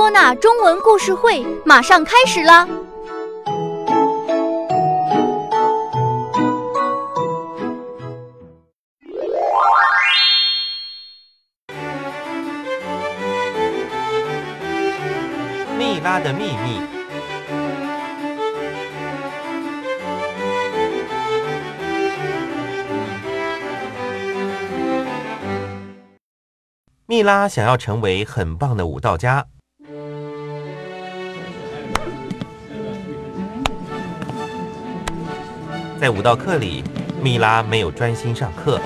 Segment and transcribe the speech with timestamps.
[0.00, 2.66] 多纳中文故事会马上开始啦。
[15.76, 16.80] 蜜拉的秘密。
[27.04, 29.46] 蜜拉想要成为很棒的舞蹈家。
[36.00, 36.82] 在舞蹈课里，
[37.22, 38.80] 蜜拉没有专心上课。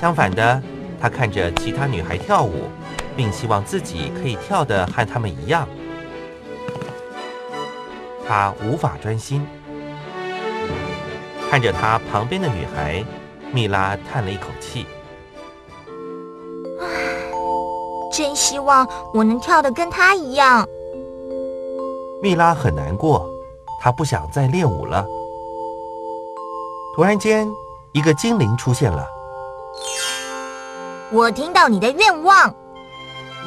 [0.00, 0.60] 相反的，
[1.00, 2.64] 她看着其他女孩跳舞，
[3.16, 5.68] 并希望自己可以跳得和她们一样。
[8.26, 9.46] 她无法专心。
[11.48, 13.04] 看着她旁边的女孩，
[13.52, 14.84] 蜜拉叹了一口气。
[18.12, 20.66] 真希望我能跳得跟她一样。
[22.20, 23.30] 蜜拉很难过，
[23.80, 25.06] 她不想再练舞了。
[26.94, 27.48] 突然间，
[27.92, 29.06] 一个精灵出现了。
[31.10, 32.54] 我听到你的愿望，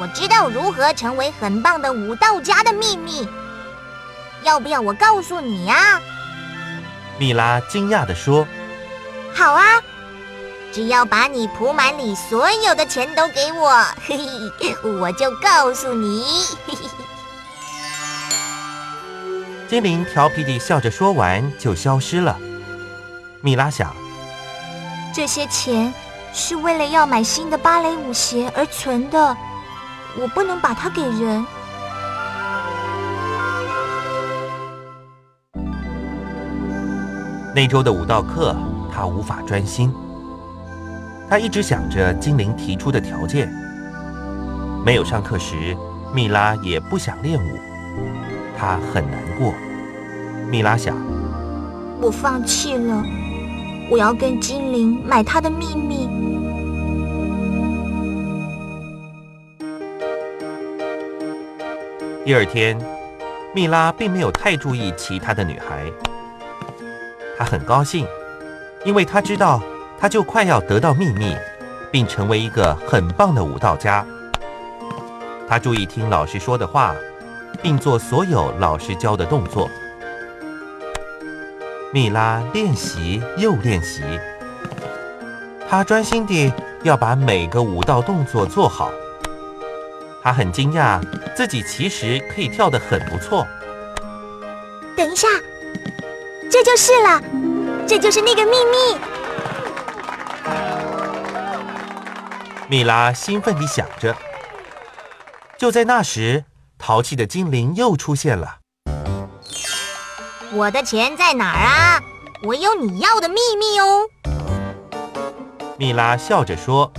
[0.00, 3.28] 我知道如何成为很棒的武道家的秘密。
[4.42, 6.00] 要不要我告诉你呀？
[7.18, 8.46] 米拉惊讶地说
[9.32, 9.62] ：“好啊，
[10.72, 14.18] 只要把你铺满里所有的钱都给我，嘿
[14.58, 16.24] 嘿，我就告诉你。”
[16.66, 16.88] 嘿嘿。
[19.68, 22.36] 精灵调皮地笑着说完，就消失了。
[23.46, 23.94] 蜜拉想，
[25.14, 25.94] 这些钱
[26.32, 29.36] 是为了要买新的芭蕾舞鞋而存的，
[30.20, 31.46] 我不能把它给人。
[37.54, 38.56] 那周的舞蹈课，
[38.92, 39.94] 他无法专心。
[41.30, 43.48] 他一直想着精灵提出的条件。
[44.84, 45.76] 没有上课时，
[46.12, 47.60] 米拉也不想练舞，
[48.58, 49.54] 他很难过。
[50.50, 50.96] 米拉想，
[52.00, 53.04] 我放弃了。
[53.88, 56.08] 我要跟精灵买他的秘密。
[62.24, 62.76] 第二天，
[63.54, 65.84] 蜜拉并没有太注意其他的女孩。
[67.38, 68.04] 她很高兴，
[68.84, 69.62] 因为她知道，
[70.00, 71.36] 她就快要得到秘密，
[71.92, 74.04] 并成为一个很棒的舞蹈家。
[75.48, 76.92] 她注意听老师说的话，
[77.62, 79.70] 并做所有老师教的动作。
[81.96, 84.02] 蜜拉练习又练习，
[85.66, 86.52] 她专心地
[86.82, 88.92] 要把每个舞蹈动作做好。
[90.22, 91.00] 她很惊讶，
[91.34, 93.46] 自己其实可以跳得很不错。
[94.94, 95.26] 等一下，
[96.50, 97.22] 这就是了，
[97.88, 99.00] 这就是那个秘密。
[102.68, 104.14] 米拉兴奋地想着。
[105.56, 106.44] 就在那时，
[106.76, 108.58] 淘气的精灵又出现了。
[110.52, 112.00] 我的钱在哪儿啊？
[112.42, 114.08] 我有你要的秘密哦。
[115.76, 116.90] 蜜拉笑着说：“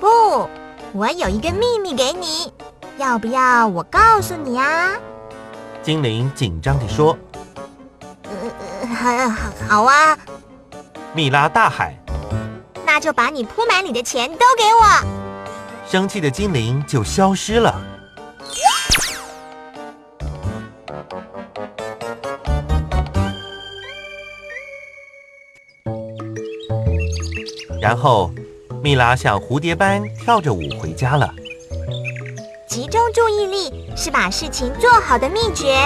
[0.00, 0.48] 不，
[0.92, 2.52] 我有一个秘密给你，
[2.98, 4.90] 要不要我告诉你啊？”
[5.82, 7.16] 精灵紧张地说
[8.24, 9.34] ：“呃，好，
[9.68, 10.16] 好啊。”
[11.14, 11.94] 蜜拉大喊
[12.84, 14.84] ：“那就把你铺满里的钱都给我！”
[15.88, 17.74] 生气的精灵就消失了。
[27.84, 28.30] 然后，
[28.82, 31.30] 蜜拉像蝴蝶般跳着舞回家了。
[32.66, 35.76] 集中注意力是把事情做好的秘诀。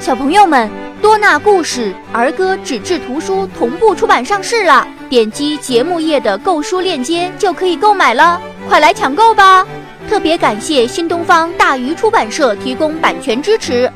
[0.00, 0.70] 小朋友们，
[1.02, 9.66] 多纳故事儿歌纸质图书同步出版上市了，点击节目页的购书链接就可以购买了，快来抢购吧！
[10.08, 13.92] 特别感谢新东方大鱼出版社提供版权支持。